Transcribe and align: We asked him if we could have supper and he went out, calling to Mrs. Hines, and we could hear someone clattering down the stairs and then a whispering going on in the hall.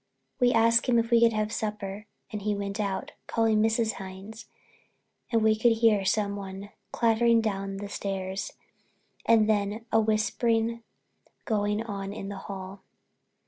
We 0.39 0.51
asked 0.51 0.87
him 0.87 0.97
if 0.97 1.11
we 1.11 1.21
could 1.21 1.33
have 1.33 1.51
supper 1.51 2.07
and 2.31 2.41
he 2.41 2.55
went 2.55 2.79
out, 2.79 3.11
calling 3.27 3.61
to 3.61 3.67
Mrs. 3.69 3.91
Hines, 4.01 4.47
and 5.31 5.43
we 5.43 5.55
could 5.55 5.73
hear 5.73 6.05
someone 6.05 6.71
clattering 6.91 7.39
down 7.39 7.77
the 7.77 7.87
stairs 7.87 8.51
and 9.27 9.47
then 9.47 9.85
a 9.91 10.01
whispering 10.01 10.81
going 11.45 11.83
on 11.83 12.13
in 12.13 12.29
the 12.29 12.39
hall. 12.49 12.81